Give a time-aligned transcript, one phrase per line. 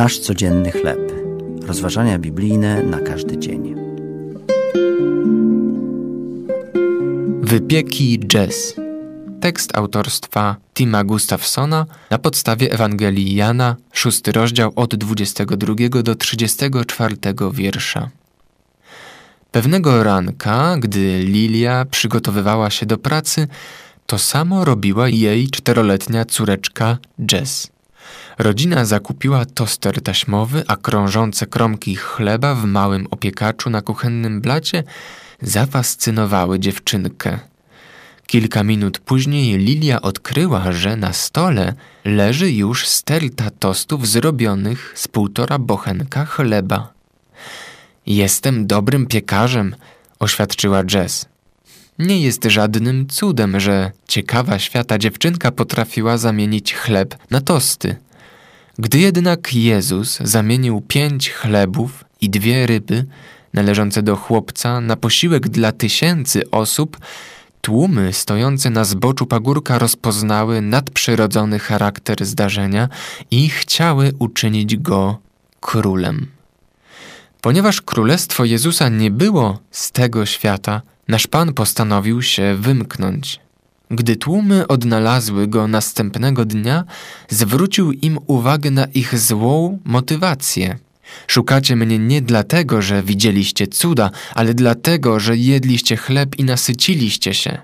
[0.00, 1.12] Nasz codzienny chleb.
[1.66, 3.74] Rozważania biblijne na każdy dzień.
[7.40, 8.74] Wypieki Jazz.
[9.40, 17.16] Tekst autorstwa Tima Gustafsona na podstawie Ewangelii Jana, szósty rozdział od 22 do 34
[17.52, 18.10] wiersza.
[19.52, 23.48] Pewnego ranka, gdy Lilia przygotowywała się do pracy,
[24.06, 26.98] to samo robiła jej czteroletnia córeczka
[27.32, 27.79] Jess.
[28.40, 34.84] Rodzina zakupiła toster taśmowy, a krążące kromki chleba w małym opiekaczu na kuchennym blacie
[35.42, 37.38] zafascynowały dziewczynkę.
[38.26, 45.58] Kilka minut później Lilia odkryła, że na stole leży już sterta tostów zrobionych z półtora
[45.58, 46.92] bochenka chleba.
[48.06, 49.74] Jestem dobrym piekarzem,
[50.18, 51.26] oświadczyła Jess.
[51.98, 57.96] Nie jest żadnym cudem, że ciekawa świata dziewczynka potrafiła zamienić chleb na tosty.
[58.80, 63.04] Gdy jednak Jezus zamienił pięć chlebów i dwie ryby
[63.52, 66.98] należące do chłopca na posiłek dla tysięcy osób,
[67.60, 72.88] tłumy stojące na zboczu pagórka rozpoznały nadprzyrodzony charakter zdarzenia
[73.30, 75.18] i chciały uczynić go
[75.60, 76.26] królem.
[77.40, 83.40] Ponieważ królestwo Jezusa nie było z tego świata, nasz Pan postanowił się wymknąć.
[83.90, 86.84] Gdy tłumy odnalazły go następnego dnia,
[87.28, 90.78] zwrócił im uwagę na ich złą motywację.
[91.26, 97.58] Szukacie mnie nie dlatego, że widzieliście cuda, ale dlatego, że jedliście chleb i nasyciliście się.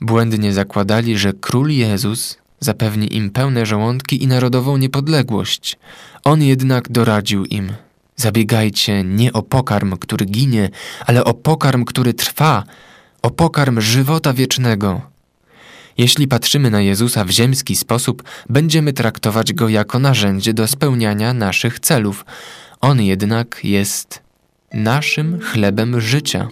[0.00, 5.78] Błędnie zakładali, że król Jezus zapewni im pełne żołądki i narodową niepodległość.
[6.24, 7.72] On jednak doradził im:
[8.16, 10.70] Zabiegajcie nie o pokarm, który ginie,
[11.06, 12.64] ale o pokarm, który trwa,
[13.22, 15.11] o pokarm żywota wiecznego.
[16.02, 21.80] Jeśli patrzymy na Jezusa w ziemski sposób, będziemy traktować go jako narzędzie do spełniania naszych
[21.80, 22.24] celów.
[22.80, 24.22] On jednak jest
[24.74, 26.48] naszym chlebem życia.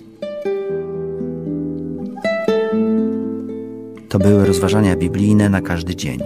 [4.09, 6.21] To były rozważania biblijne na każdy dzień.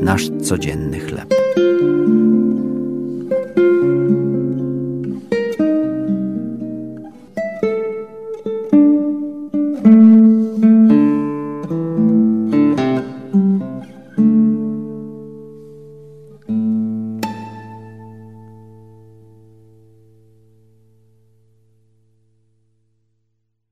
[0.00, 1.41] Nasz codzienny chleb.